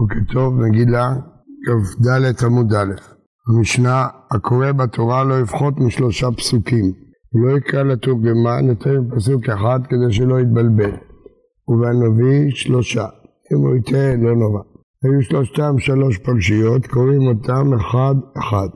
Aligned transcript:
בוקר 0.00 0.32
טוב, 0.32 0.54
מגילה, 0.54 1.14
כ"ד 1.66 2.44
עמוד 2.44 2.72
א'. 2.72 2.92
המשנה, 3.48 4.06
הקורא 4.30 4.72
בתורה 4.72 5.24
לא 5.24 5.40
יפחות 5.40 5.80
משלושה 5.80 6.30
פסוקים. 6.36 6.92
לא 7.34 7.58
יקרא 7.58 7.82
לתורגמן 7.82 8.64
יותר 8.68 9.00
מפסוק 9.00 9.48
אחד 9.48 9.80
כדי 9.88 10.12
שלא 10.12 10.40
יתבלבל. 10.40 10.90
ובנביא 11.68 12.50
שלושה. 12.50 13.06
אם 13.52 13.58
הוא 13.58 13.76
יטעה 13.76 14.16
לא 14.16 14.36
נורא. 14.36 14.62
היו 15.04 15.22
שלושתם 15.22 15.78
שלוש 15.78 16.18
פרשיות, 16.18 16.86
קוראים 16.86 17.22
אותם 17.28 17.74
אחד 17.74 18.14
אחד. 18.38 18.68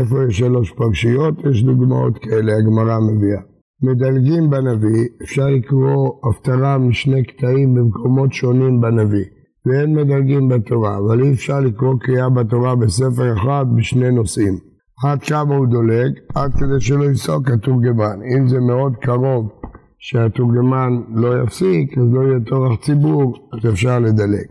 איפה 0.00 0.16
יש 0.28 0.38
שלוש 0.38 0.72
פרשיות? 0.76 1.34
יש 1.50 1.62
דוגמאות 1.62 2.18
כאלה, 2.18 2.52
הגמרא 2.56 2.98
מביאה. 3.00 3.40
מדלגים 3.82 4.50
בנביא, 4.50 5.08
אפשר 5.22 5.46
לקרוא 5.46 6.12
הפטרה 6.28 6.78
משני 6.78 7.24
קטעים 7.24 7.74
במקומות 7.74 8.32
שונים 8.32 8.80
בנביא. 8.80 9.24
ואין 9.66 9.94
מדלגים 9.96 10.48
בתורה, 10.48 10.98
אבל 10.98 11.22
אי 11.22 11.32
אפשר 11.32 11.60
לקרוא 11.60 11.94
קריאה 12.00 12.30
בתורה 12.30 12.76
בספר 12.76 13.32
אחד 13.32 13.64
בשני 13.76 14.10
נושאים. 14.10 14.58
עד 15.04 15.24
שם 15.24 15.48
הוא 15.48 15.66
דולג, 15.66 16.12
עד 16.34 16.54
כדי 16.54 16.80
שלא 16.80 17.04
יפסוק 17.04 17.50
התורגמן. 17.50 18.18
אם 18.36 18.48
זה 18.48 18.60
מאוד 18.60 18.96
קרוב 18.96 19.48
שהתורגמן 19.98 21.02
לא 21.14 21.42
יפסיק, 21.42 21.98
אז 21.98 22.04
לא 22.12 22.20
יהיה 22.20 22.40
טורח 22.46 22.80
ציבור, 22.80 23.34
אז 23.52 23.72
אפשר 23.72 23.98
לדלג. 23.98 24.46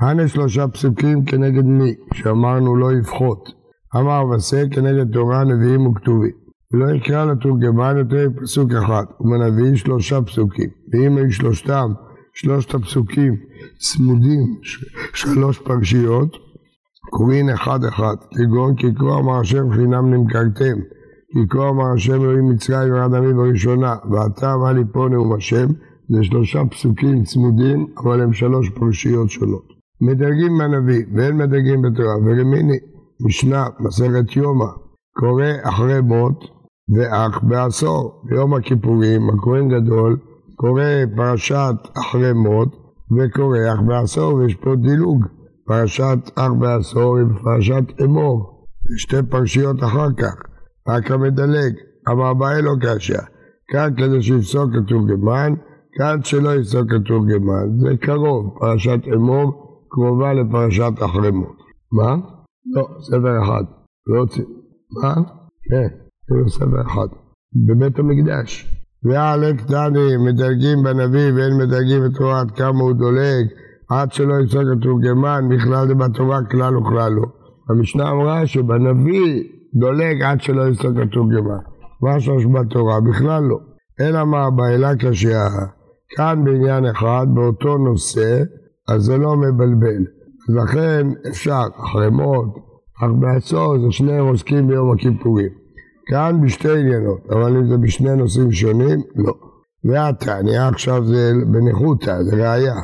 הנה 0.00 0.28
שלושה 0.28 0.68
פסוקים 0.68 1.24
כנגד 1.24 1.64
מי, 1.64 1.94
שאמרנו 2.14 2.76
לא 2.76 2.92
יפחות. 2.92 3.48
אמר 3.96 4.26
ועשה 4.30 4.62
כנגד 4.70 5.12
תורה, 5.12 5.44
נביאים 5.44 5.86
וכתובים. 5.86 6.30
ולא 6.72 6.90
יקרא 6.90 7.24
לתורגמן 7.24 7.96
יותר 7.96 8.28
פסוק 8.42 8.72
אחד, 8.72 9.04
ומנביא 9.20 9.76
שלושה 9.76 10.22
פסוקים. 10.22 10.70
ואם 10.92 11.16
היו 11.16 11.32
שלושתם 11.32 11.92
שלושת 12.38 12.74
הפסוקים 12.74 13.36
צמודים, 13.78 14.56
שלוש 15.14 15.58
פרשיות, 15.58 16.36
קוראים 17.10 17.48
אחד 17.48 17.84
אחד, 17.84 18.16
כגון 18.30 18.76
כי 18.76 18.86
כה 18.94 19.18
אמר 19.18 19.40
השם 19.40 19.70
חינם 19.70 20.14
נמכרתם, 20.14 20.78
כי 21.32 21.38
כה 21.50 21.68
אמר 21.68 21.92
השם 21.94 22.22
אלוהים 22.22 22.50
מצרים 22.50 22.94
ירד 22.94 23.14
עמי 23.14 23.34
בראשונה, 23.34 23.96
ואתה 24.10 24.54
אמר 24.54 24.72
לי 24.72 24.82
פה 24.92 25.08
נאום 25.10 25.32
השם, 25.32 25.66
זה 26.08 26.24
שלושה 26.24 26.62
פסוקים 26.70 27.24
צמודים, 27.24 27.86
אבל 27.98 28.20
הם 28.20 28.32
שלוש 28.32 28.70
פרשיות 28.70 29.30
שונות. 29.30 29.66
מדרגים 30.00 30.58
בנביא, 30.58 31.04
ואין 31.14 31.36
מדרגים 31.36 31.82
בתורה, 31.82 32.16
ולמיני, 32.16 32.78
משנה, 33.20 33.66
מסכת 33.80 34.36
יומא, 34.36 34.70
קורא 35.20 35.52
אחרי 35.62 36.00
מות, 36.00 36.44
ואח 36.96 37.38
בעשור, 37.42 38.22
ביום 38.24 38.54
הכיפורים, 38.54 39.30
הכהן 39.30 39.68
גדול, 39.68 40.16
קורא 40.56 40.82
פרשת 41.16 41.74
אחרי 41.98 42.32
מות 42.32 42.68
וקורא 43.16 43.58
אח 43.74 43.80
בעשור, 43.86 44.34
ויש 44.34 44.54
פה 44.54 44.74
דילוג, 44.76 45.24
פרשת 45.66 46.18
אח 46.34 46.50
בעשור 46.60 47.18
עם 47.18 47.38
פרשת 47.44 48.00
אמור, 48.04 48.66
שתי 48.96 49.16
פרשיות 49.30 49.76
אחר 49.84 50.08
כך, 50.18 50.34
רק 50.88 51.10
המדלג, 51.10 51.72
אמר 52.10 52.34
באי 52.34 52.62
לא 52.62 52.72
קשה, 52.80 53.22
כאן 53.68 53.94
כדי 53.96 54.22
שיפסוק 54.22 54.70
התורגמן, 54.74 55.54
כאן 55.92 56.20
שלא 56.22 56.54
יפסוק 56.54 56.92
התורגמן, 56.92 57.78
זה 57.80 57.96
קרוב, 57.96 58.58
פרשת 58.60 59.00
אמור 59.14 59.66
קרובה 59.88 60.32
לפרשת 60.32 60.92
אחרי 61.04 61.30
מות. 61.30 61.56
מה? 61.92 62.16
לא, 62.74 62.88
ספר 63.00 63.42
אחד, 63.42 63.64
לא 64.06 64.20
רוצים. 64.20 64.44
מה? 65.02 65.14
כן, 65.68 65.88
ספר 66.48 66.82
אחד, 66.86 67.08
בבית 67.66 67.98
המקדש. 67.98 68.75
ועלק 69.08 69.62
דני 69.62 70.16
מדלגים 70.16 70.82
בנביא 70.82 71.32
ואין 71.34 71.56
מדלגים 71.58 72.02
בתורה 72.04 72.40
עד 72.40 72.50
כמה 72.50 72.80
הוא 72.80 72.92
דולג 72.92 73.46
עד 73.90 74.12
שלא 74.12 74.34
יצא 74.44 74.58
כתורגמן 74.74 75.48
בכלל 75.50 75.88
זה 75.88 75.94
בתורה 75.94 76.44
כלל 76.50 76.76
וכלל 76.76 77.12
לא. 77.12 77.22
המשנה 77.70 78.10
אמרה 78.10 78.46
שבנביא 78.46 79.44
דולג 79.74 80.22
עד 80.22 80.40
שלא 80.40 80.68
יצא 80.68 80.88
כתורגמן. 80.88 81.58
מה 82.02 82.20
שיש 82.20 82.46
בתורה? 82.46 83.00
בכלל 83.00 83.42
לא. 83.42 83.58
אלא 84.00 84.24
מה 84.24 84.50
באלה 84.50 84.96
קשה. 84.96 85.46
כאן 86.16 86.44
בעניין 86.44 86.84
אחד 86.86 87.26
באותו 87.34 87.78
נושא 87.78 88.42
אז 88.88 89.02
זה 89.02 89.18
לא 89.18 89.36
מבלבל. 89.36 90.04
לכן 90.48 91.06
אפשר 91.28 91.62
אחרי 91.84 92.10
מות, 92.10 92.54
אך 93.02 93.10
בעשור 93.20 93.78
זה 93.78 93.86
שניהם 93.90 94.26
עוסקים 94.26 94.68
ביום 94.68 94.92
הכיפורים. 94.92 95.65
כאן 96.06 96.40
בשתי 96.44 96.80
עניינות, 96.80 97.26
אבל 97.30 97.56
אם 97.56 97.68
זה 97.68 97.76
בשני 97.76 98.16
נושאים 98.16 98.52
שונים, 98.52 99.00
לא. 99.16 99.34
והתניא 99.84 100.60
עכשיו 100.60 101.04
זה 101.04 101.32
בניחותא, 101.52 102.22
זה 102.22 102.36
ראייה. 102.36 102.74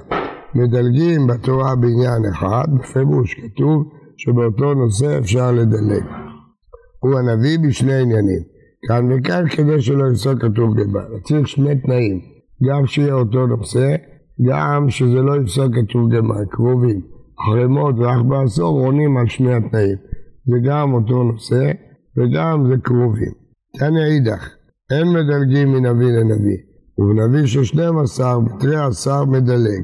מדלגים 0.55 1.27
בתורה 1.27 1.77
בעניין 1.77 2.25
אחד, 2.33 2.65
בפירוש 2.79 3.35
כתוב 3.35 3.85
שבאותו 4.17 4.75
נושא 4.75 5.19
אפשר 5.19 5.53
לדלג. 5.53 6.05
הוא 7.01 7.19
הנביא 7.19 7.59
בשני 7.59 8.03
עניינים, 8.03 8.43
כאן 8.89 9.13
וכאן 9.13 9.49
כדי 9.49 9.81
שלא 9.81 10.11
יפסוק 10.11 10.43
כתוב 10.43 10.75
גבל. 10.75 11.21
צריך 11.25 11.49
שני 11.49 11.81
תנאים, 11.81 12.21
גם 12.69 12.87
שיהיה 12.87 13.15
אותו 13.15 13.47
נושא, 13.47 13.97
גם 14.49 14.91
שזה 14.91 15.23
לא 15.23 15.37
יפסוק 15.43 15.73
כתוב 15.75 16.15
גבל, 16.15 16.45
קרובים. 16.51 17.01
אחרי 17.41 17.67
מות 17.67 17.99
ואח 17.99 18.23
בעשור 18.29 18.81
עונים 18.81 19.17
על 19.17 19.29
שני 19.29 19.55
התנאים. 19.55 19.97
זה 20.47 20.57
גם 20.65 20.93
אותו 20.93 21.23
נושא, 21.23 21.73
וגם 22.17 22.67
זה 22.69 22.75
קרובים. 22.83 23.33
תניא 23.79 24.05
אידך, 24.05 24.49
אין 24.91 25.09
מדלגים 25.09 25.73
מנביא 25.73 26.07
לנביא, 26.07 26.59
ובנביא 26.99 27.47
של 27.47 27.65
12 27.65 28.41
בתרי 28.41 28.77
עשר 28.77 29.25
מדלג, 29.25 29.83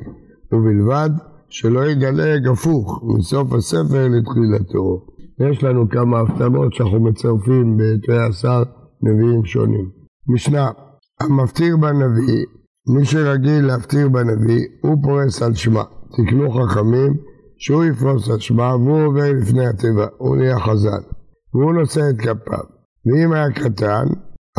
ובלבד 0.53 1.11
שלא 1.49 1.87
ידלג 1.87 2.49
הפוך 2.49 3.03
מסוף 3.17 3.53
הספר 3.53 4.09
לתחילתו. 4.09 5.07
יש 5.51 5.65
לנו 5.65 5.89
כמה 5.89 6.21
הפתעות 6.21 6.75
שאנחנו 6.75 7.01
מצרפים 7.01 7.77
בתרי 7.77 8.25
עשר 8.25 8.63
נביאים 9.03 9.45
שונים. 9.45 9.91
משנה, 10.29 10.71
המפטיר 11.21 11.77
בנביא, 11.77 12.45
מי 12.89 13.05
שרגיל 13.05 13.67
להפטיר 13.67 14.09
בנביא, 14.09 14.67
הוא 14.83 14.97
פורס 15.03 15.43
על 15.43 15.55
שמה. 15.55 15.83
תקנו 16.13 16.51
חכמים 16.51 17.17
שהוא 17.59 17.85
יפרוס 17.85 18.31
על 18.31 18.39
שמה 18.39 18.77
והוא 18.77 19.07
עובר 19.07 19.33
לפני 19.33 19.67
התיבה, 19.67 20.07
הוא 20.19 20.37
נהיה 20.37 20.59
חזן. 20.61 21.18
והוא 21.55 21.73
נושא 21.73 22.01
את 22.11 22.19
כפיו. 22.19 22.65
ואם 23.07 23.33
היה 23.33 23.51
קטן, 23.51 24.07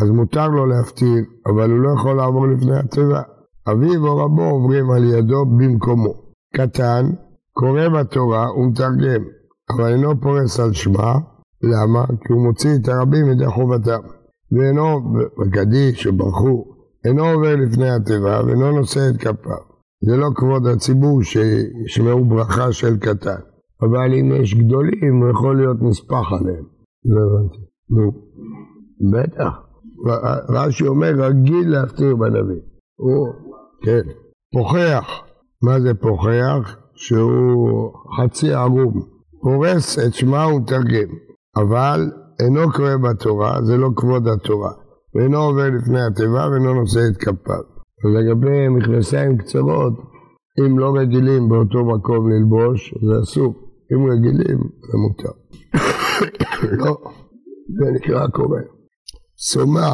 אז 0.02 0.10
מותר 0.10 0.48
לו 0.48 0.66
להפטיר, 0.66 1.24
אבל 1.48 1.72
הוא 1.72 1.80
לא 1.80 1.90
יכול 1.90 2.16
לעבור 2.16 2.48
לפני 2.48 2.78
התיבה. 2.78 3.22
אביו 3.68 4.08
או 4.08 4.18
רבו 4.18 4.44
עוברים 4.44 4.92
על 4.92 5.04
ידו 5.04 5.46
במקומו. 5.46 6.14
קטן, 6.56 7.10
קורא 7.54 7.90
בתורה 7.90 8.54
ומתרגם, 8.54 9.24
אבל 9.70 9.94
אינו 9.94 10.22
פורס 10.22 10.60
על 10.60 10.74
שמה, 10.74 11.14
למה? 11.64 12.06
כי 12.08 12.34
הוא 12.34 12.48
מוציא 12.48 12.76
את 12.76 12.88
הרבים 12.88 13.26
מידי 13.26 13.48
חובתם. 13.48 14.00
ואינו, 14.52 15.14
בקדיש 15.38 16.08
או 16.08 16.14
ברכו, 16.14 16.66
אינו 17.06 17.26
עובר 17.26 17.56
לפני 17.56 17.90
התיבה 17.90 18.42
ואינו 18.46 18.72
נושא 18.72 19.10
את 19.10 19.18
כפיו. 19.18 19.70
זה 20.06 20.18
לא 20.18 20.30
כבוד 20.36 20.68
הציבור 20.68 21.24
שישמעו 21.24 22.26
ברכה 22.26 22.72
של 22.72 22.98
קטן. 22.98 23.40
אבל 23.82 24.14
אם 24.14 24.32
יש 24.42 24.56
גדולים, 24.56 25.22
הוא 25.22 25.30
יכול 25.30 25.58
להיות 25.58 25.78
נספח 25.82 26.32
עליהם. 26.40 26.79
לא 27.06 27.22
הבנתי. 27.22 27.58
נו. 27.90 28.12
בטח. 29.12 29.70
רש"י 30.50 30.88
אומר 30.88 31.12
רגיל 31.18 31.70
להפטיר 31.70 32.16
בנביא. 32.16 32.62
הוא, 32.96 33.28
כן. 33.86 34.02
פוחח. 34.54 35.06
מה 35.64 35.80
זה 35.80 35.94
פוחח? 35.94 36.78
שהוא 36.96 37.94
חצי 38.18 38.54
ערום. 38.54 39.02
פורס 39.42 40.00
את 40.00 40.14
שמה 40.14 40.48
ומתרגם. 40.48 41.10
אבל 41.58 42.12
אינו 42.40 42.72
קורא 42.72 42.98
בתורה, 42.98 43.62
זה 43.64 43.78
לא 43.78 43.90
כבוד 43.96 44.28
התורה. 44.28 44.72
ואינו 45.16 45.38
עובר 45.38 45.70
לפני 45.70 46.02
התיבה 46.02 46.48
ואינו 46.52 46.74
נושא 46.74 47.00
את 47.12 47.18
כפיו. 47.18 47.64
ולגבי 48.06 48.68
מכנסיים 48.68 49.38
קצרות, 49.38 49.94
אם 50.60 50.80
לא 50.80 50.96
רגילים 50.96 51.50
באותו 51.50 51.86
מקום 51.86 52.30
ללבוש, 52.30 52.94
זה 53.08 53.22
אסור. 53.22 53.54
אם 53.94 54.12
רגילים, 54.12 54.60
זה 54.92 54.98
מותר. 54.98 55.32
לא, 56.72 56.98
זה 57.78 57.92
נקרא 57.92 58.28
קורא. 58.28 58.60
סומה, 59.38 59.94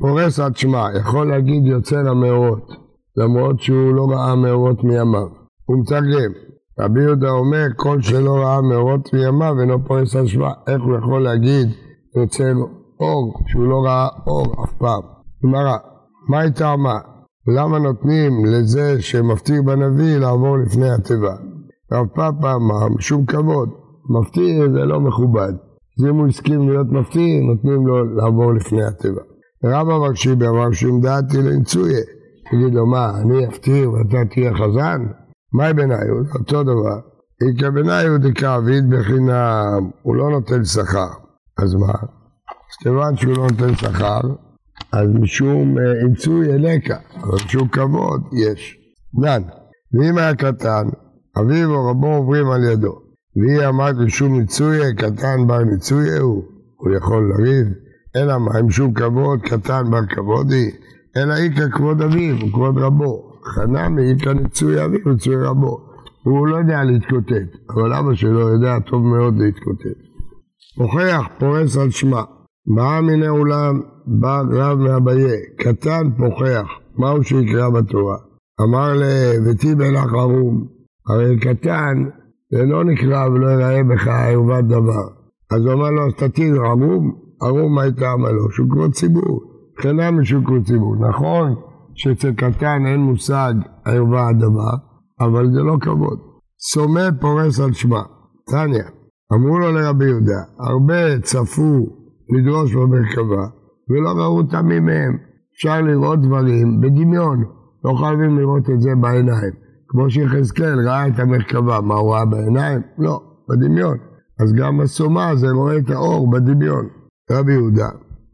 פורס 0.00 0.40
עד 0.40 0.56
שמע, 0.56 0.86
יכול 1.00 1.28
להגיד 1.28 1.66
יוצא 1.66 1.96
למאורות, 1.96 2.68
למרות 3.16 3.60
שהוא 3.60 3.94
לא 3.94 4.06
ראה 4.10 4.34
מאורות 4.34 4.84
מימיו. 4.84 5.28
הוא 5.64 5.76
מתרגם. 5.80 6.32
רבי 6.80 7.02
יהודה 7.02 7.30
אומר, 7.30 7.66
כל 7.76 8.02
שלא 8.02 8.34
ראה 8.36 8.60
מאורות 8.60 9.12
מימיו 9.12 9.60
אינו 9.60 9.84
פורס 9.84 10.16
עד 10.16 10.26
שמע. 10.26 10.50
איך 10.68 10.82
הוא 10.82 10.98
יכול 10.98 11.22
להגיד 11.22 11.68
יוצא 12.16 12.52
אור, 13.00 13.34
שהוא 13.46 13.68
לא 13.68 13.84
ראה 13.84 14.08
אור 14.26 14.64
אף 14.64 14.72
פעם? 14.78 15.02
גמרא, 15.44 15.76
מה 16.28 16.40
היא 16.40 16.52
טעמה? 16.52 16.98
למה 17.56 17.78
נותנים 17.78 18.44
לזה 18.44 19.02
שמפטיר 19.02 19.62
בנביא 19.62 20.16
לעבור 20.16 20.58
לפני 20.58 20.90
התיבה? 20.90 21.34
רב 21.92 22.06
פאפה 22.06 22.54
אמר, 22.54 22.88
משום 22.88 23.26
כבוד, 23.26 23.68
מפטיר 24.10 24.72
זה 24.72 24.84
לא 24.84 25.00
מכובד. 25.00 25.52
אז 25.98 26.04
אם 26.04 26.16
הוא 26.16 26.28
הסכים 26.28 26.68
להיות 26.68 26.86
מפטיר, 26.92 27.42
נותנים 27.42 27.86
לו 27.86 28.16
לעבור 28.16 28.54
לפני 28.54 28.84
הטבע. 28.84 29.22
רבא 29.64 30.08
מקשיבי 30.08 30.48
אמר 30.48 30.72
שאם 30.72 31.00
דעתי 31.00 31.36
לנצויה, 31.36 32.00
תגיד 32.50 32.74
לו 32.74 32.86
מה, 32.86 33.20
אני 33.20 33.48
אפטיר 33.48 33.92
ואתה 33.92 34.18
תהיה 34.30 34.54
חזן? 34.54 35.06
מהי 35.52 35.72
בניוד? 35.72 36.26
אותו 36.38 36.62
דבר. 36.62 36.98
איכא 37.42 37.70
בניוד 37.70 38.24
איכא 38.24 38.54
עביד 38.54 38.90
בחינם, 38.90 39.90
הוא 40.02 40.16
לא 40.16 40.30
נותן 40.30 40.64
שכר. 40.64 41.08
אז 41.58 41.74
מה? 41.74 41.92
אז 41.92 42.76
כיוון 42.82 43.16
שהוא 43.16 43.36
לא 43.36 43.42
נותן 43.42 43.76
שכר, 43.76 44.20
אז 44.92 45.08
משום 45.20 45.76
עיצוי 46.08 46.50
אה, 46.50 46.54
אלקה, 46.54 46.96
אבל 47.22 47.34
משום 47.46 47.68
כבוד 47.68 48.22
יש. 48.32 48.78
דן, 49.22 49.42
ואם 49.92 50.18
היה 50.18 50.34
קטן, 50.34 50.88
אביו 51.40 51.74
או 51.74 51.90
רבו 51.90 52.14
עוברים 52.14 52.50
על 52.50 52.64
ידו, 52.64 52.98
והיא 53.36 53.68
אמרת 53.68 53.96
משום 53.96 54.38
מיצוי, 54.38 54.94
קטן 54.96 55.46
בר 55.46 55.64
מיצוי 55.64 56.18
הוא, 56.18 56.44
הוא 56.76 56.94
יכול 56.94 57.32
לריב, 57.32 57.66
אלא 58.16 58.38
מה, 58.38 58.62
משום 58.62 58.94
כבוד, 58.94 59.40
קטן 59.40 59.90
בר 59.90 60.06
כבוד 60.06 60.52
היא, 60.52 60.70
אלא 61.16 61.34
איכא 61.34 61.68
כבוד 61.68 62.02
אביו 62.02 62.36
וכבוד 62.36 62.78
רבו, 62.78 63.40
חנמי 63.44 64.12
איכא 64.12 64.30
ניצוי 64.30 64.84
אביו 64.84 65.00
וניצוי 65.06 65.36
רבו. 65.36 65.94
הוא 66.24 66.48
לא 66.48 66.56
יודע 66.56 66.84
להתקוטט, 66.84 67.56
אבל 67.74 67.92
אבא 67.92 68.14
שלו 68.14 68.40
יודע 68.40 68.78
טוב 68.80 69.02
מאוד 69.02 69.34
להתקוטט. 69.38 69.98
הוכח 70.76 71.24
פורס 71.38 71.76
על 71.76 71.90
שמה, 71.90 72.22
באה 72.76 73.00
מן 73.00 73.22
העולם, 73.22 73.80
בא 74.06 74.42
רב 74.50 74.78
מאביי, 74.78 75.40
קטן 75.58 76.10
פוכח, 76.16 76.66
מהו 76.98 77.24
שיקרא 77.24 77.70
בתורה? 77.70 78.16
אמר 78.62 78.92
לביתי 78.94 79.74
בלך 79.74 80.12
ערום, 80.12 80.66
הרי 81.08 81.38
קטן 81.38 82.04
זה 82.54 82.64
לא 82.64 82.84
נקרא 82.84 83.28
ולא 83.28 83.46
יראה 83.46 83.82
בך 83.82 84.06
ערובת 84.08 84.64
דבר. 84.64 85.04
אז 85.50 85.64
הוא 85.64 85.72
אמר 85.72 85.90
לו, 85.90 86.12
תטיל 86.12 86.56
ערום, 86.56 87.14
ערום 87.42 87.74
מה 87.74 87.82
הייתה 87.82 88.14
לו? 88.16 88.50
שוקרו 88.50 88.90
ציבור, 88.90 89.40
חינם 89.80 90.20
משוקרו 90.20 90.62
ציבור. 90.62 90.96
נכון 90.96 91.54
שאצל 91.94 92.32
קטן 92.32 92.86
אין 92.86 93.00
מושג 93.00 93.54
ערובת 93.86 94.36
דבר, 94.38 94.74
אבל 95.20 95.50
זה 95.52 95.60
לא 95.62 95.76
כבוד. 95.80 96.18
סומא 96.58 97.08
פורס 97.20 97.60
על 97.60 97.72
שמה, 97.72 98.02
תניא, 98.50 98.84
אמרו 99.32 99.58
לו 99.58 99.72
לרבי 99.72 100.04
יהודה, 100.04 100.40
הרבה 100.60 101.20
צפו 101.20 101.86
לדרוש 102.36 102.74
במרכבה, 102.74 103.46
ולא 103.90 104.10
ראו 104.22 104.42
תמים 104.42 104.84
מהם. 104.84 105.16
אפשר 105.56 105.80
לראות 105.80 106.20
דברים 106.20 106.80
בדמיון, 106.80 107.44
לא 107.84 107.94
חייבים 108.00 108.38
לראות 108.38 108.70
את 108.70 108.80
זה 108.80 108.90
בעיניים. 109.00 109.63
כמו 109.94 110.10
שיחזקאל 110.10 110.88
ראה 110.88 111.08
את 111.08 111.18
המרכבה, 111.18 111.80
מה 111.80 111.94
הוא 111.94 112.14
ראה 112.14 112.24
בעיניים? 112.24 112.80
לא, 112.98 113.20
בדמיון. 113.48 113.98
אז 114.40 114.52
גם 114.52 114.80
הסומה 114.80 115.36
זה 115.36 115.50
רואה 115.50 115.78
את 115.78 115.90
האור 115.90 116.30
בדמיון. 116.30 116.88
רבי 117.30 117.52
יהודה, 117.52 117.88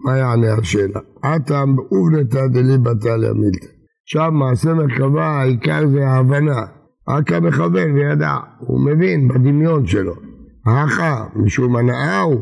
מה 0.05 0.19
יענה 0.19 0.55
השאלה? 0.55 1.01
אטם 1.21 1.77
אובנתא 1.93 2.47
דליבתא 2.47 3.17
מילתא. 3.35 3.67
שם 4.05 4.31
מעשה 4.33 4.75
מרכבה, 4.75 5.27
העיקר 5.27 5.89
זה 5.89 6.09
ההבנה. 6.09 6.61
רק 7.09 7.33
המכוון 7.33 7.93
וידע, 7.95 8.37
הוא 8.59 8.81
מבין 8.87 9.29
בדמיון 9.29 9.87
שלו. 9.87 10.15
האחה, 10.67 11.25
משום 11.37 11.77
הנאה 11.77 12.21
הוא, 12.21 12.41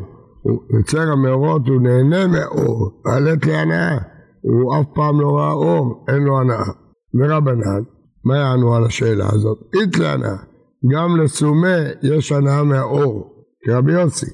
יוצר 0.78 1.12
המאורות, 1.12 1.68
הוא 1.68 1.80
נהנה 1.80 2.26
מאור, 2.26 3.02
העלית 3.06 3.46
להנאה. 3.46 3.98
הוא 4.42 4.80
אף 4.80 4.86
פעם 4.94 5.20
לא 5.20 5.36
ראה 5.36 5.52
אור, 5.52 6.04
אין 6.08 6.22
לו 6.22 6.40
הנאה. 6.40 6.72
ורבנן, 7.14 7.82
מה 8.24 8.36
יענו 8.36 8.74
על 8.74 8.84
השאלה 8.84 9.26
הזאת? 9.32 9.58
איתלנה, 9.80 10.36
גם 10.92 11.16
לסומה 11.16 11.76
יש 12.02 12.32
הנאה 12.32 12.64
מהאור, 12.64 13.44
כרבי 13.64 13.92
יוסי. 13.92 14.30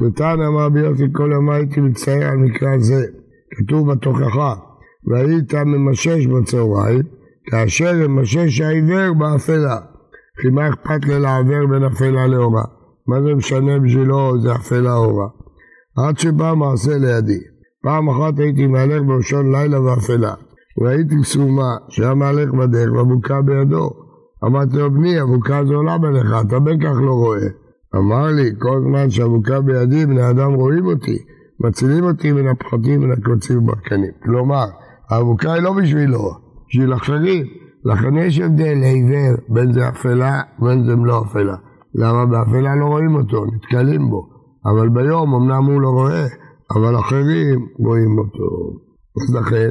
ותנא 0.00 0.46
אמר 0.46 0.64
רבי 0.64 0.80
יוסי 0.80 1.04
כל 1.12 1.30
יום 1.32 1.50
הייתי 1.50 1.80
מצטער 1.80 2.28
על 2.28 2.36
מקרא 2.36 2.78
זה, 2.78 3.06
כתוב 3.50 3.92
בתוכחה, 3.92 4.54
והיית 5.06 5.54
ממשש 5.54 6.26
בצהריים, 6.26 7.02
כאשר 7.50 7.94
ימשש 7.94 8.60
העיוור 8.60 9.14
באפלה. 9.18 9.78
כי 10.40 10.48
מה 10.48 10.68
אכפת 10.68 11.04
לי 11.06 11.20
לעוור 11.20 11.66
בין 11.70 11.84
אפלה 11.84 12.26
לאורה? 12.26 12.64
מה 13.08 13.22
זה 13.22 13.34
משנה 13.34 13.78
בשבילו 13.78 14.40
זה 14.40 14.54
אפלה 14.54 14.94
אורה? 14.94 15.28
עד 15.96 16.18
שבא 16.18 16.54
מעשה 16.54 16.98
לידי. 16.98 17.40
פעם 17.82 18.08
אחת 18.08 18.38
הייתי 18.38 18.66
מהלך 18.66 19.02
בראשון 19.02 19.52
לילה 19.52 19.80
באפלה. 19.80 20.34
ראיתי 20.82 21.24
סומה 21.24 21.76
שהיה 21.88 22.14
מהלך 22.14 22.50
בדרך 22.50 22.92
והבוקה 22.92 23.42
בידו. 23.42 23.90
אמרתי 24.44 24.76
לו, 24.76 24.90
בני, 24.90 25.20
הבוקה 25.20 25.58
הזו 25.58 25.74
עולה 25.74 25.98
בלך, 25.98 26.26
אתה 26.46 26.58
בכך 26.58 26.96
לא 27.00 27.12
רואה. 27.12 27.48
אמר 27.96 28.26
לי, 28.26 28.50
כל 28.58 28.80
זמן 28.80 29.10
שהבוקה 29.10 29.60
בידי, 29.60 30.06
בני 30.06 30.30
אדם 30.30 30.54
רואים 30.54 30.86
אותי, 30.86 31.18
מצילים 31.60 32.04
אותי 32.04 32.32
מן 32.32 32.48
הפחתים 32.48 33.00
מן 33.00 33.12
הקוצים 33.12 33.58
וברקנים. 33.58 34.10
כלומר, 34.22 34.64
הבוקה 35.10 35.52
היא 35.52 35.62
לא 35.62 35.72
בשבילו, 35.72 36.30
בשביל 36.68 36.94
אחרים. 36.94 37.46
לכן 37.84 38.16
יש 38.16 38.40
הבדל 38.40 38.74
לעיוור 38.80 39.36
בין 39.48 39.72
זה 39.72 39.88
אפלה 39.88 40.40
ובין 40.58 40.84
זה 40.84 40.94
לא 41.04 41.22
אפלה. 41.22 41.56
למה 41.94 42.26
באפלה 42.26 42.76
לא 42.76 42.84
רואים 42.84 43.14
אותו, 43.14 43.44
נתקלים 43.46 44.10
בו. 44.10 44.28
אבל 44.66 44.88
ביום 44.88 45.34
אמנם 45.34 45.64
הוא 45.64 45.80
לא 45.80 45.88
רואה, 45.88 46.26
אבל 46.76 46.98
אחרים 46.98 47.66
רואים 47.78 48.18
אותו. 48.18 48.78
אז 49.22 49.34
לכן, 49.34 49.70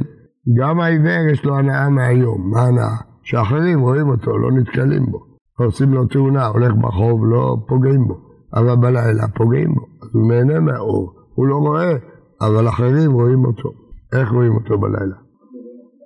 גם 0.56 0.80
העיוור 0.80 1.30
יש 1.32 1.44
לו 1.44 1.58
הנאה 1.58 1.90
מהיום. 1.90 2.50
מה 2.50 2.62
הנאה? 2.62 2.96
שאחרים 3.22 3.80
רואים 3.80 4.08
אותו, 4.08 4.38
לא 4.38 4.52
נתקלים 4.52 5.06
בו. 5.06 5.18
עושים 5.58 5.94
לו 5.94 6.06
תאונה, 6.06 6.46
הולך 6.46 6.72
ברחוב, 6.80 7.26
לא 7.26 7.56
פוגעים 7.68 8.08
בו. 8.08 8.14
אבל 8.54 8.76
בלילה 8.76 9.28
פוגעים 9.28 9.74
בו, 9.74 9.80
אז 10.02 10.08
הוא 10.12 10.32
נהנה 10.32 10.60
מהאור. 10.60 11.12
הוא 11.34 11.46
לא 11.46 11.56
רואה, 11.56 11.92
אבל 12.40 12.68
אחרים 12.68 13.12
רואים 13.12 13.44
אותו. 13.44 13.68
איך 14.12 14.32
רואים 14.32 14.54
אותו 14.54 14.78
בלילה? 14.78 15.16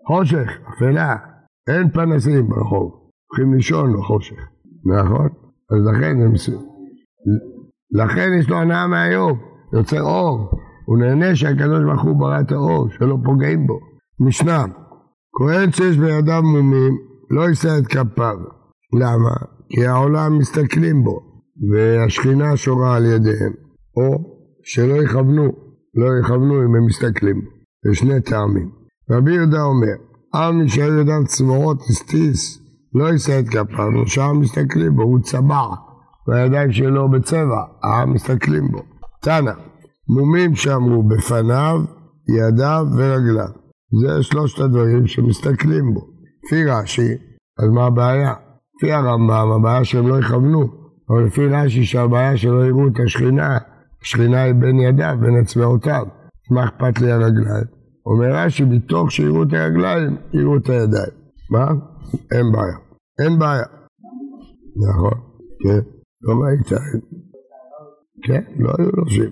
חושך, 0.06 0.48
אפלה, 0.68 1.16
אין 1.68 1.90
פנסים 1.90 2.48
ברחוב. 2.48 2.92
הולכים 3.30 3.54
לישון 3.54 3.96
בחושך, 3.96 4.36
נכון? 4.84 5.28
אז 5.70 5.86
לכן 5.86 6.20
הם... 6.20 6.32
לכן 7.92 8.30
יש 8.38 8.50
לו 8.50 8.56
הנאה 8.56 8.86
מהיום, 8.86 9.38
יוצר 9.72 10.02
אור. 10.02 10.50
הוא 10.86 10.98
נהנה 10.98 11.36
שהקדוש 11.36 11.84
ברוך 11.84 12.02
הוא 12.02 12.16
ברא 12.16 12.40
את 12.40 12.52
האור, 12.52 12.88
שלא 12.90 13.16
פוגעים 13.24 13.66
בו. 13.66 13.91
משנה, 14.24 14.64
כהן 15.38 15.72
שיש 15.72 15.98
בידיו 15.98 16.42
מומים, 16.42 16.98
לא 17.30 17.48
יישא 17.48 17.78
את 17.78 17.86
כפיו. 17.86 18.36
למה? 19.00 19.34
כי 19.68 19.86
העולם 19.86 20.38
מסתכלים 20.38 21.04
בו, 21.04 21.20
והשכינה 21.70 22.56
שורה 22.56 22.96
על 22.96 23.04
ידיהם. 23.04 23.52
או 23.96 24.38
שלא 24.62 25.02
יכוונו, 25.02 25.52
לא 25.94 26.06
יכוונו 26.20 26.54
אם 26.54 26.74
הם 26.76 26.86
מסתכלים 26.86 27.40
בו. 27.40 27.50
יש 27.90 27.98
שני 27.98 28.20
טעמים. 28.20 28.70
רבי 29.10 29.34
יהודה 29.34 29.62
אומר, 29.62 29.96
עם 30.34 30.60
יישאר 30.60 31.00
ידיו 31.00 31.24
צבועות 31.26 31.82
הסטיס, 31.90 32.58
לא 32.94 33.04
יישא 33.04 33.40
את 33.40 33.48
כפיו, 33.48 34.02
ושם 34.02 34.36
מסתכלים 34.40 34.96
בו, 34.96 35.02
הוא 35.02 35.20
צבע, 35.22 35.66
והידיים 36.28 36.72
שלו 36.72 37.10
בצבע, 37.10 37.62
העם 37.82 38.12
מסתכלים 38.12 38.68
בו. 38.68 38.82
תנא, 39.22 39.52
מומים 40.08 40.54
שאמרו 40.54 41.02
בפניו, 41.02 41.80
ידיו 42.28 42.86
ורגליו. 42.96 43.61
זה 44.00 44.22
שלושת 44.22 44.60
הדברים 44.60 45.06
שמסתכלים 45.06 45.94
בו. 45.94 46.00
לפי 46.44 46.64
רש"י, 46.64 47.12
אז 47.58 47.68
מה 47.74 47.86
הבעיה? 47.86 48.32
לפי 48.76 48.92
הרמב"ם, 48.92 49.52
הבעיה 49.52 49.84
שהם 49.84 50.08
לא 50.08 50.18
יכוונו, 50.18 50.60
אבל 51.10 51.24
לפי 51.26 51.46
רש"י 51.46 51.84
שהבעיה 51.84 52.36
שלא 52.36 52.66
יראו 52.66 52.88
את 52.88 53.00
השכינה, 53.04 53.58
השכינה 54.02 54.42
היא 54.42 54.54
בין 54.54 54.80
ידיו, 54.80 55.16
בין 55.20 55.40
אצבעותיו, 55.42 56.06
מה 56.50 56.64
אכפת 56.64 57.00
לי 57.00 57.12
הרגליים? 57.12 57.64
אומר 58.06 58.34
רש"י, 58.34 58.64
מתוך 58.64 59.12
שיראו 59.12 59.42
את 59.42 59.52
הרגליים, 59.52 60.16
יראו 60.32 60.56
את 60.56 60.68
הידיים. 60.68 61.12
מה? 61.50 61.66
אין 62.32 62.52
בעיה. 62.52 62.76
אין 63.20 63.38
בעיה. 63.38 63.64
נכון, 64.90 65.18
כן. 65.62 65.80
לא 66.22 66.34
ראית. 66.34 66.82
כן, 68.22 68.42
לא 68.58 68.72
היו 68.78 68.90
לובשים. 68.96 69.30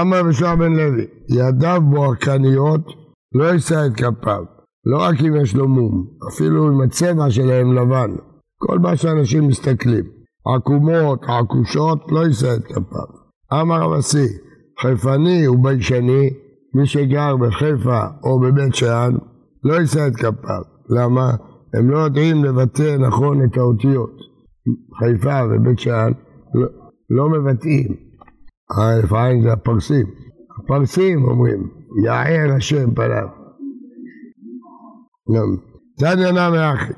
אמר 0.00 0.22
בשער 0.22 0.56
בן 0.56 0.72
לוי, 0.72 1.06
ידיו 1.28 1.82
בוהקניות 1.90 3.01
לא 3.34 3.44
יישא 3.44 3.86
את 3.86 3.96
כפיו, 3.96 4.44
לא 4.84 4.98
רק 4.98 5.20
אם 5.20 5.36
יש 5.42 5.54
לו 5.54 5.68
מום, 5.68 6.06
אפילו 6.28 6.68
אם 6.68 6.80
הצבע 6.80 7.30
שלהם 7.30 7.72
לבן, 7.72 8.10
כל 8.58 8.78
מה 8.78 8.96
שאנשים 8.96 9.48
מסתכלים, 9.48 10.04
עקומות, 10.56 11.24
עקושות, 11.24 11.98
לא 12.12 12.26
יישא 12.26 12.54
את 12.56 12.64
כפיו. 12.64 13.22
אמר 13.52 13.80
רבסי, 13.80 14.26
חיפני 14.82 15.48
וביישני, 15.48 16.30
מי 16.74 16.86
שגר 16.86 17.36
בחיפה 17.36 18.00
או 18.24 18.40
בבית 18.40 18.74
שאן, 18.74 19.12
לא 19.64 19.74
יישא 19.74 20.06
את 20.06 20.16
כפיו. 20.16 20.62
למה? 20.88 21.30
הם 21.74 21.90
לא 21.90 21.98
יודעים 21.98 22.44
לבטא 22.44 22.96
נכון 22.98 23.44
את 23.44 23.56
האותיות. 23.56 24.16
חיפה 24.98 25.40
ובית 25.50 25.78
שאן 25.78 26.12
לא, 26.54 26.66
לא 27.10 27.28
מבטאים. 27.28 27.96
האלף 28.76 29.12
עין 29.12 29.42
זה 29.42 29.52
הפרסים. 29.52 30.06
הפרסים 30.58 31.24
אומרים, 31.24 31.68
יער 32.04 32.56
השם 32.56 32.94
פניו. 32.94 33.28
תניא 35.98 36.30
נמי 36.30 36.72
אחי, 36.74 36.92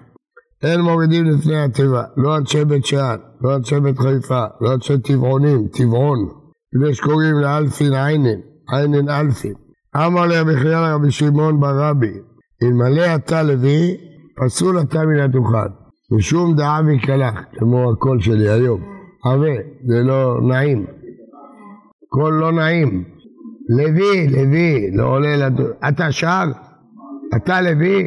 אין 0.63 0.81
מורידים 0.81 1.25
לפני 1.25 1.57
התיבה, 1.57 2.05
לא 2.17 2.37
אנשי 2.37 2.65
בית 2.65 2.85
שאן, 2.85 3.17
לא 3.41 3.57
אנשי 3.57 3.81
בית 3.81 3.99
חיפה, 3.99 4.45
לא 4.61 4.75
אנשי 4.75 4.99
טבעונים, 4.99 5.69
טבעון, 5.69 6.29
כדי 6.75 6.95
שקוראים 6.95 7.35
לאלפין 7.35 7.93
עינין, 7.93 8.41
עינין 8.73 9.09
אלפין. 9.09 9.55
אמר 9.97 10.27
לי 10.27 10.41
רבי 10.41 10.57
חייא 10.57 10.81
לרבי 10.81 11.11
שמעון 11.11 11.61
ברבי, 11.61 12.13
אלמלא 12.63 13.15
אתה 13.15 13.43
לוי, 13.43 13.97
פסול 14.37 14.81
אתה 14.81 15.07
מן 15.07 15.21
הדוכן. 15.21 15.85
ושום 16.13 16.57
דעה 16.57 16.81
ויקלח, 16.87 17.35
כמו 17.53 17.91
הקול 17.91 18.21
שלי 18.21 18.49
היום. 18.49 18.81
עבה, 19.25 19.55
זה 19.87 20.03
לא 20.03 20.41
נעים. 20.49 20.87
קול 22.09 22.33
לא 22.33 22.53
נעים. 22.53 23.05
לוי, 23.76 24.28
לוי, 24.28 24.90
לא 24.97 25.04
עולה 25.04 25.37
לדור. 25.37 25.66
אתה 25.88 26.12
שר? 26.12 26.45
אתה 27.37 27.61
לוי? 27.61 28.07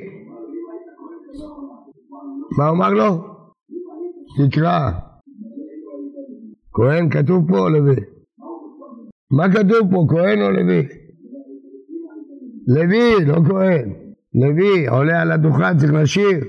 מה 2.57 2.69
אמר 2.69 2.89
לו? 2.89 3.23
תקרא. 4.37 4.91
כהן 6.73 7.09
כתוב 7.09 7.47
פה 7.47 7.59
או 7.59 7.69
לוי? 7.69 7.95
מה 9.31 9.51
כתוב 9.51 9.91
פה, 9.91 10.05
כהן 10.09 10.41
או 10.41 10.51
לוי? 10.51 10.87
לוי, 12.67 13.25
לא 13.25 13.35
כהן. 13.49 13.93
לוי, 14.33 14.87
עולה 14.87 15.21
על 15.21 15.31
הדוכן, 15.31 15.77
צריך 15.77 15.93
לשיר. 15.93 16.39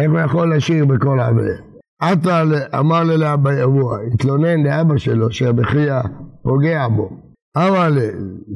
איך 0.00 0.10
הוא 0.10 0.20
יכול 0.20 0.56
לשיר 0.56 0.84
בכל 0.84 1.20
הרבה? 1.20 1.72
עטה 2.00 2.42
אמר 2.78 3.02
לאבא 3.04 3.52
יבוע, 3.52 3.98
התלונן 4.12 4.62
לאבא 4.62 4.96
שלו 4.96 5.30
שהבכייה 5.30 6.00
פוגע 6.42 6.88
בו. 6.88 7.31
אמר 7.56 7.88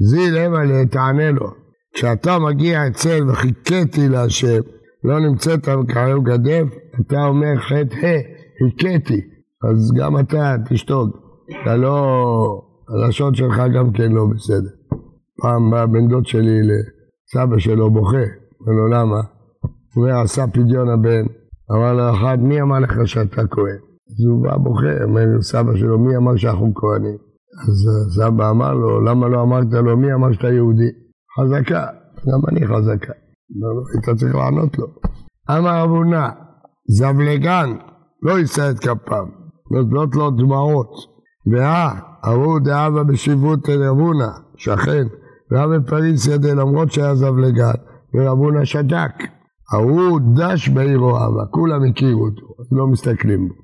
זיל 0.00 0.36
אמא 0.36 0.84
תענה 0.90 1.30
לו, 1.30 1.50
כשאתה 1.94 2.38
מגיע 2.38 2.86
אצל 2.86 3.30
וחיכיתי 3.30 4.08
להשם, 4.08 4.60
לא 5.04 5.20
נמצאת 5.20 5.68
מקרב 5.68 6.22
גדף, 6.22 6.64
אתה 7.00 7.26
אומר 7.26 7.56
חטא 7.56 8.18
חיכיתי, 8.58 9.20
אז 9.70 9.92
גם 9.96 10.18
אתה 10.18 10.54
תשתוק, 10.68 11.16
אתה 11.62 11.76
לא, 11.76 12.62
הלשון 12.88 13.34
שלך 13.34 13.62
גם 13.74 13.92
כן 13.92 14.12
לא 14.12 14.26
בסדר. 14.34 14.70
פעם 15.42 15.70
בא 15.70 15.86
בן 15.86 16.08
דוד 16.08 16.26
שלי 16.26 16.60
לסבא 16.62 17.58
שלו 17.58 17.90
בוכה, 17.90 18.16
אומר 18.60 18.72
לו 18.72 18.88
למה? 18.88 19.20
הוא 19.94 20.04
אומר 20.04 20.20
עשה 20.20 20.46
פדיון 20.46 20.88
הבן, 20.88 21.24
אמר 21.72 21.92
לו 21.92 22.14
אחד 22.14 22.38
מי 22.40 22.62
אמר 22.62 22.78
לך 22.78 22.94
שאתה 23.04 23.46
כהן? 23.46 23.78
אז 24.10 24.24
הוא 24.26 24.42
בא 24.42 24.56
בוכה, 24.56 25.04
אומר 25.04 25.24
לסבא 25.38 25.76
שלו 25.76 25.98
מי 25.98 26.16
אמר 26.16 26.36
שאנחנו 26.36 26.72
כהנים? 26.74 27.25
אז 27.62 27.88
סבא 28.14 28.50
אמר 28.50 28.75
לו 28.75 29.04
למה 29.04 29.28
לא 29.28 29.42
אמרת 29.42 29.72
לו 29.72 29.96
מי 29.96 30.14
אמר 30.14 30.32
שאתה 30.32 30.48
יהודי? 30.48 30.90
חזקה, 31.38 31.86
גם 32.26 32.40
אני 32.48 32.66
חזקה. 32.66 33.12
לא, 33.60 33.76
לא, 33.76 33.82
היית 33.92 34.18
צריך 34.18 34.34
לענות 34.34 34.78
לו. 34.78 34.86
אמר 35.50 35.84
אבונה, 35.84 36.30
זבלגן 36.88 37.70
לא 38.22 38.38
יישא 38.38 38.70
את 38.70 38.78
כפיו, 38.78 39.26
נותנות 39.70 40.16
לו 40.16 40.30
דמעות. 40.30 40.90
והא, 41.52 41.90
אמרו 42.28 42.58
דאבה 42.58 43.04
בשיבות 43.04 43.68
אל 43.68 43.82
אבונה, 43.82 44.32
שכן, 44.56 45.06
ואה 45.50 45.66
בפריס 45.68 46.26
ידי 46.26 46.54
למרות 46.54 46.92
שהיה 46.92 47.14
זבלגן, 47.14 47.75
ורבונה 48.14 48.64
שתק. 48.64 49.14
ההוא 49.72 50.20
דש 50.36 50.68
בעירו 50.68 51.10
אבא, 51.10 51.50
כולם 51.50 51.80
הכירו 51.90 52.25
אותו, 52.25 52.46
לא 52.72 52.86
מסתכלים 52.86 53.48
בו. 53.48 53.54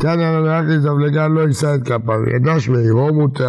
תניא 0.00 0.30
למלאכי 0.30 0.80
זבלגן 0.80 1.32
לא 1.32 1.40
יישא 1.40 1.74
את 1.74 1.82
כפיו, 1.82 2.28
ידש 2.36 2.68
בעירו 2.68 3.14
מותר. 3.14 3.44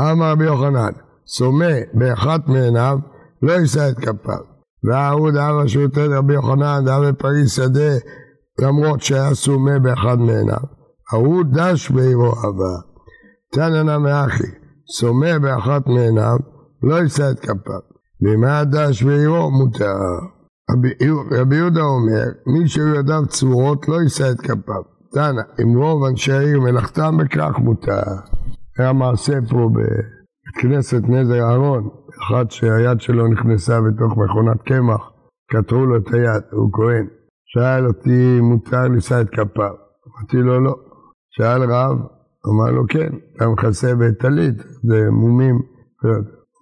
אמר 0.00 0.30
רבי 0.30 0.44
יוחנן, 0.44 0.92
סומה 1.26 1.74
באחת 1.94 2.48
מעיניו, 2.48 2.98
לא 3.42 3.52
יישא 3.52 3.88
את 3.90 3.98
כפיו. 3.98 4.58
וההוא 4.84 5.30
דאבה 5.30 5.68
שירותי 5.68 6.06
רבי 6.06 6.34
יוחנן, 6.34 6.82
דאבה 6.84 7.12
בפריס 7.12 7.56
שדה, 7.56 7.92
למרות 8.60 9.02
שהיה 9.02 9.34
סומה 9.34 9.78
באחד 9.78 10.18
מעיניו. 10.18 10.78
ההוא 11.12 11.44
דש 11.52 11.90
בעירו 11.90 12.32
אבא. 12.32 12.74
תניא 13.52 13.82
למלאכי, 13.82 14.50
סומה 14.96 15.38
באחת 15.38 15.86
מעיניו, 15.86 16.36
לא 16.82 16.94
יישא 16.94 17.30
את 17.30 17.40
כפיו. 17.40 17.80
היה 18.42 18.64
דש 18.64 19.02
בעירו 19.02 19.50
מותר. 19.50 19.94
רבי 21.32 21.56
יהודה 21.56 21.80
אומר, 21.80 22.24
מי 22.46 22.68
שהיו 22.68 22.94
ידיו 22.94 23.22
צבועות 23.28 23.88
לא 23.88 24.00
יישא 24.02 24.30
את 24.30 24.40
כפיו. 24.40 24.97
תנא, 25.12 25.42
אם 25.62 25.78
רוב 25.78 26.04
אנשי 26.04 26.32
העיר 26.32 26.60
מלאכתם 26.60 27.16
בכך 27.16 27.58
מותר. 27.58 28.02
היה 28.78 28.92
מעשה 28.92 29.32
פה 29.50 29.70
בכנסת 30.48 31.02
נזר 31.08 31.40
אהרון, 31.40 31.88
אחד 32.22 32.50
שהיד 32.50 33.00
שלו 33.00 33.28
נכנסה 33.28 33.80
בתוך 33.80 34.16
מכונת 34.16 34.62
קמח, 34.62 35.10
קטרו 35.50 35.86
לו 35.86 35.96
את 35.96 36.14
היד, 36.14 36.42
הוא 36.52 36.70
כהן. 36.72 37.06
שאל 37.46 37.86
אותי, 37.86 38.40
מותר 38.40 38.88
לישא 38.88 39.20
את 39.20 39.28
כפיו? 39.30 39.72
אמרתי 40.08 40.36
לו, 40.36 40.60
לא. 40.60 40.74
שאל 41.30 41.62
רב, 41.62 41.98
אמר 42.48 42.70
לו, 42.70 42.82
כן, 42.88 43.08
אתה 43.36 43.48
מכסה 43.48 43.94
בטלית, 43.94 44.56
זה 44.82 45.10
מומים. 45.10 45.62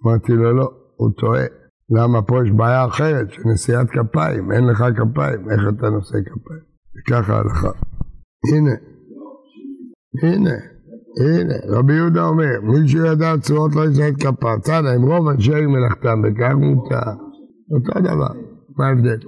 אמרתי 0.05 0.31
לו, 0.33 0.53
לא, 0.53 0.71
הוא 0.95 1.11
טועה. 1.17 1.45
למה 1.89 2.21
פה 2.21 2.45
יש 2.45 2.51
בעיה 2.51 2.85
אחרת, 2.85 3.31
של 3.31 3.41
נשיאת 3.53 3.87
כפיים, 3.89 4.51
אין 4.51 4.67
לך 4.67 4.83
כפיים, 4.97 5.51
איך 5.51 5.61
אתה 5.69 5.89
נושא 5.89 6.17
כפיים? 6.21 6.61
וככה 6.97 7.33
ההלכה. 7.33 7.71
הנה, 8.53 8.71
הנה, 10.23 10.55
הנה, 11.21 11.77
רבי 11.77 11.93
יהודה 11.93 12.23
אומר, 12.23 12.61
מי 12.63 12.87
שידע 12.87 13.33
צורות 13.41 13.75
לא 13.75 13.83
את 13.85 14.15
כפיו, 14.15 14.57
תנא, 14.63 14.95
אם 14.95 15.01
רוב 15.01 15.27
אנשי 15.27 15.65
מלאכתם 15.65 16.21
בכך 16.21 16.53
מותר, 16.55 17.11
אותו 17.73 17.99
דבר, 17.99 18.33
מה 18.77 18.87
ההבדל? 18.87 19.19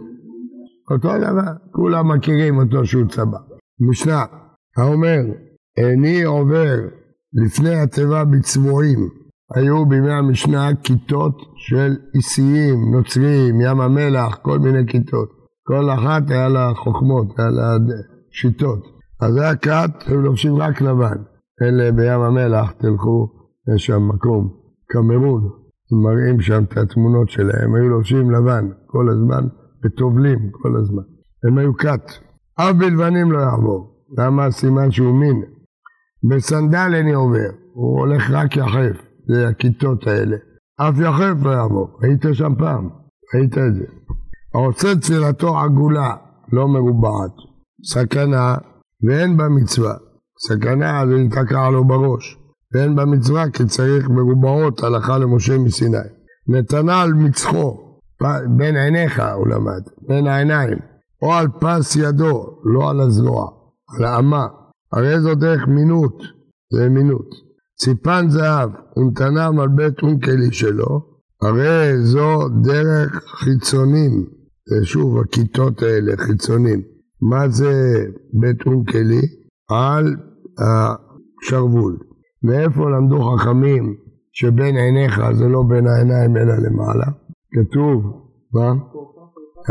אותו 0.91 1.09
דבר, 1.17 1.51
כולם 1.71 2.11
מכירים 2.11 2.57
אותו 2.57 2.85
שהוא 2.85 3.07
צבא. 3.09 3.37
משנה, 3.89 4.25
האומר, 4.77 5.21
איני 5.77 6.23
עובר 6.23 6.75
לפני 7.33 7.75
התיבה 7.75 8.25
בצבועים, 8.25 9.09
היו 9.55 9.85
בימי 9.85 10.11
המשנה 10.11 10.69
כיתות 10.83 11.37
של 11.55 11.95
איסיים, 12.15 12.91
נוצרים, 12.91 13.61
ים 13.61 13.81
המלח, 13.81 14.35
כל 14.41 14.59
מיני 14.59 14.87
כיתות. 14.87 15.29
כל 15.67 15.89
אחת 15.89 16.29
היה 16.29 16.49
לה 16.49 16.71
חוכמות, 16.75 17.39
היה 17.39 17.49
לה 17.49 17.77
שיטות. 18.31 18.98
אז 19.21 19.33
זה 19.33 19.49
הכת, 19.49 19.91
הם 20.05 20.23
לובשים 20.23 20.55
רק 20.55 20.81
לבן. 20.81 21.17
אלה 21.61 21.91
בים 21.91 22.21
המלח, 22.21 22.71
תלכו, 22.71 23.27
יש 23.75 23.85
שם 23.85 24.07
מקום, 24.07 24.49
קמרון, 24.89 25.49
מראים 26.03 26.41
שם 26.41 26.63
את 26.63 26.77
התמונות 26.77 27.29
שלהם, 27.29 27.75
היו 27.75 27.89
לובשים 27.89 28.31
לבן 28.31 28.69
כל 28.87 29.09
הזמן, 29.09 29.47
וטובלים 29.83 30.51
כל 30.51 30.77
הזמן. 30.77 31.03
הם 31.47 31.57
היו 31.57 31.77
כת. 31.77 32.11
אף 32.55 32.75
בלבנים 32.75 33.31
לא 33.31 33.39
יעבור. 33.39 34.05
למה 34.17 34.45
הסימן 34.45 34.91
שהוא 34.91 35.19
מין? 35.19 35.43
בסנדל 36.29 36.91
איני 36.93 37.13
עובר, 37.13 37.49
הוא 37.73 37.99
הולך 37.99 38.31
רק 38.31 38.57
יחף. 38.57 39.09
זה 39.27 39.47
הכיתות 39.47 40.07
האלה. 40.07 40.37
אף 40.81 40.99
יחף 40.99 41.43
לא 41.43 41.49
יעבור, 41.49 41.87
היית 42.01 42.25
שם 42.33 42.53
פעם, 42.57 42.89
ראית 43.35 43.57
את 43.57 43.75
זה. 43.75 43.85
העושה 44.55 44.95
תפילתו 44.95 45.59
עגולה, 45.59 46.15
לא 46.51 46.67
מרובעת, 46.67 47.31
סכנה 47.85 48.55
ואין 49.03 49.37
בה 49.37 49.49
מצווה. 49.49 49.93
סכנה 50.47 51.03
זה 51.09 51.15
יתקע 51.15 51.69
לו 51.69 51.87
בראש, 51.87 52.37
ואין 52.73 52.95
בה 52.95 53.05
מצווה 53.05 53.49
כי 53.49 53.65
צריך 53.65 54.09
מרובעות 54.09 54.83
הלכה 54.83 55.17
למשה 55.17 55.57
מסיני. 55.57 55.97
נתנה 56.47 57.01
על 57.01 57.13
מצחו, 57.13 57.77
בין 58.57 58.75
עיניך 58.77 59.21
הוא 59.35 59.47
למד, 59.47 59.81
בין 60.07 60.27
העיניים, 60.27 60.77
או 61.21 61.33
על 61.33 61.47
פס 61.59 61.95
ידו, 61.95 62.59
לא 62.63 62.89
על 62.89 63.01
הזרוע, 63.01 63.47
על 63.97 64.05
האמה. 64.05 64.47
הרי 64.93 65.19
זו 65.21 65.35
דרך 65.35 65.67
מינות, 65.67 66.23
זה 66.73 66.89
מינות. 66.89 67.29
ציפן 67.79 68.29
זהב 68.29 68.69
ונתנם 68.97 69.59
על 69.59 69.67
בית 69.67 69.95
שלו, 70.51 71.01
הרי 71.41 71.97
זו 72.01 72.49
דרך 72.63 73.23
חיצונים, 73.43 74.25
שוב 74.83 75.19
הכיתות 75.19 75.81
האלה 75.81 76.17
חיצונים. 76.17 76.98
מה 77.21 77.49
זה 77.49 78.05
בית 78.33 78.67
אונקלי? 78.67 79.21
על 79.69 80.15
השרוול. 80.59 81.97
מאיפה 82.43 82.89
למדו 82.89 83.23
חכמים 83.23 83.95
שבין 84.31 84.75
עיניך 84.77 85.21
זה 85.33 85.47
לא 85.47 85.63
בין 85.69 85.87
העיניים 85.87 86.37
אלא 86.37 86.53
למעלה? 86.55 87.05
כתוב, 87.53 88.03
מה? 88.53 88.73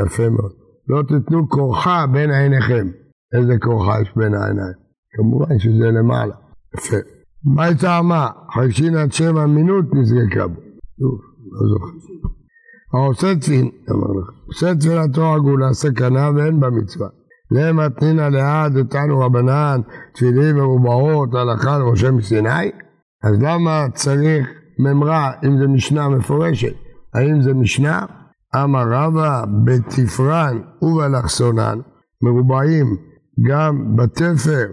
יפה 0.04 0.28
מאוד. 0.28 0.52
לא 0.88 1.02
תיתנו 1.02 1.48
כורחה 1.48 2.06
בין 2.12 2.30
עיניכם. 2.30 2.88
איזה 3.36 3.58
כורחה 3.62 4.00
יש 4.02 4.12
בין 4.16 4.34
העיניים? 4.34 4.74
כמובן 5.16 5.58
שזה 5.58 5.90
למעלה. 5.90 6.34
יפה. 6.76 6.96
מה 7.44 7.64
הייתה 7.64 7.98
אמה? 7.98 8.28
חיישין 8.54 8.96
עד 8.96 9.12
שם 9.12 9.36
אמינות 9.36 9.84
נזרקה 9.94 10.46
בו. 10.46 10.60
לא 11.52 11.68
זוכר. 11.68 11.98
העושה 12.94 13.40
תפילין, 13.40 13.70
אמר 13.90 14.20
לך, 14.20 14.30
עושה 14.46 14.74
תפילתו 14.74 15.34
עגולה 15.34 15.72
סכנה 15.72 16.30
ואין 16.36 16.60
בה 16.60 16.70
מצווה. 16.70 17.08
למה 17.50 17.88
תנינא 17.90 18.22
לעד 18.22 18.76
אותנו 18.76 19.20
רבנן 19.20 19.80
תפילים 20.14 20.56
מרובעות 20.56 21.34
הלכה 21.34 21.78
למשה 21.78 22.10
מסיני? 22.10 22.70
אז 23.24 23.42
למה 23.42 23.86
צריך 23.94 24.48
ממרה 24.78 25.32
אם 25.44 25.58
זה 25.58 25.66
משנה 25.66 26.08
מפורשת? 26.08 26.74
האם 27.14 27.42
זה 27.42 27.54
משנה? 27.54 28.06
אמר 28.56 28.84
רבא 28.90 29.44
בתפרן 29.64 30.58
ובאלכסונן 30.82 31.78
מרובעים 32.22 32.96
גם 33.48 33.96
בתפר 33.96 34.66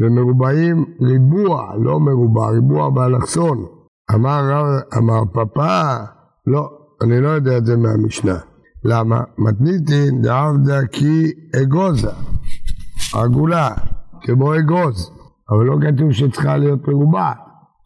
ומרובעים 0.00 0.84
ריבוע, 1.00 1.72
לא 1.82 2.00
מרובע, 2.00 2.48
ריבוע 2.50 2.90
באלכסון. 2.90 3.66
אמר, 4.14 4.40
אמר 4.98 5.22
פפא, 5.32 6.04
לא, 6.46 6.70
אני 7.02 7.20
לא 7.20 7.28
יודע 7.28 7.56
את 7.56 7.66
זה 7.66 7.76
מהמשנה. 7.76 8.38
למה? 8.84 9.20
מתניתין 9.38 10.22
דעבדה 10.22 10.86
כי 10.92 11.32
אגוזה, 11.62 12.10
עגולה, 13.14 13.68
כמו 14.20 14.56
אגוז, 14.56 15.10
אבל 15.50 15.64
לא 15.64 15.76
כתוב 15.80 16.12
שצריכה 16.12 16.56
להיות 16.56 16.88
מרובעת. 16.88 17.36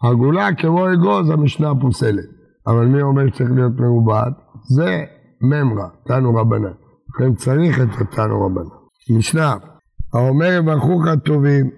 עגולה 0.02 0.48
כמו 0.54 0.92
אגוז 0.92 1.30
המשנה 1.30 1.72
פוסלת, 1.80 2.24
אבל 2.66 2.86
מי 2.86 3.02
אומר 3.02 3.28
שצריך 3.28 3.50
להיות 3.54 3.72
מרובעת? 3.80 4.32
זה 4.68 5.04
ממרא, 5.40 5.88
תנו 6.06 6.34
רבנן. 6.34 6.72
לכן 7.14 7.34
צריך 7.34 7.80
את 7.80 8.00
התנו 8.00 8.46
רבנן. 8.46 8.68
משנה, 9.16 9.54
האומר 10.14 10.52
יברכוך 10.52 11.02
טובים, 11.24 11.70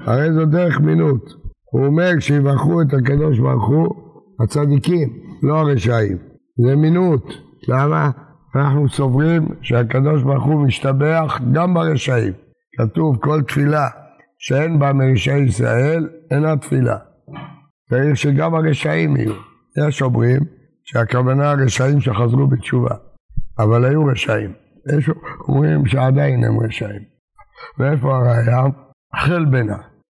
הרי 0.00 0.32
זו 0.32 0.44
דרך 0.44 0.80
מינות. 0.80 1.24
הוא 1.72 1.86
אומר 1.86 2.10
כשיברכו 2.18 2.82
את 2.82 2.94
הקדוש 2.94 3.38
ברוך 3.38 3.68
הוא 3.68 3.94
הצדיקים, 4.40 5.08
לא 5.42 5.58
הרשעים. 5.58 6.18
זה 6.66 6.76
מינות. 6.76 7.24
למה? 7.68 8.10
אנחנו 8.56 8.88
סוברים 8.88 9.48
שהקדוש 9.62 10.22
ברוך 10.22 10.44
הוא 10.44 10.66
משתבח 10.66 11.40
גם 11.52 11.74
ברשעים. 11.74 12.32
כתוב 12.78 13.16
כל 13.16 13.42
תפילה 13.42 13.88
שאין 14.38 14.78
בה 14.78 14.92
מרשעי 14.92 15.42
ישראל, 15.42 16.08
אינה 16.30 16.56
תפילה. 16.56 16.96
צריך 17.90 18.16
שגם 18.16 18.54
הרשעים 18.54 19.16
יהיו. 19.16 19.32
יש 19.88 20.02
אומרים 20.02 20.40
שהכוונה 20.84 21.50
הרשעים 21.50 22.00
שחזרו 22.00 22.46
בתשובה, 22.46 22.94
אבל 23.58 23.84
היו 23.84 24.04
רשעים. 24.04 24.52
יש 24.98 25.10
אומרים 25.48 25.86
שעדיין 25.86 26.44
הם 26.44 26.60
רשעים. 26.60 27.02
ואיפה 27.78 28.16
הראייה? 28.16 28.64
חלבנה. 29.16 29.76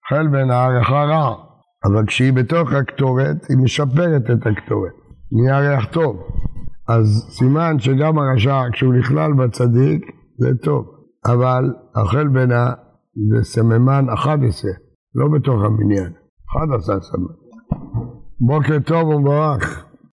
חלבנה 0.08 0.64
ערכה 0.64 1.04
רע, 1.04 1.34
אבל 1.84 2.06
כשהיא 2.06 2.32
בתוך 2.32 2.72
הקטורת, 2.72 3.36
היא 3.48 3.58
משפרת 3.58 4.30
את 4.30 4.46
הקטורת. 4.46 4.92
נהיה 5.32 5.58
ריח 5.58 5.84
טוב. 5.84 6.22
אז 6.88 7.26
סימן 7.30 7.78
שגם 7.78 8.18
הרשע, 8.18 8.62
כשהוא 8.72 8.94
נכלל 8.94 9.32
בצדיק, 9.32 10.06
זה 10.38 10.48
טוב. 10.62 10.86
אבל 11.26 11.64
החלבנה 11.94 12.72
זה 13.30 13.44
סממן 13.44 14.06
11, 14.14 14.70
לא 15.14 15.28
בתוך 15.28 15.62
המניין. 15.64 16.12
11 16.56 17.00
סממן. 17.00 17.34
בוקר 18.40 18.78
טוב 18.86 19.08
ומברך. 19.08 19.86